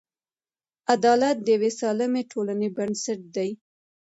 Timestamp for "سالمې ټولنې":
1.79-2.69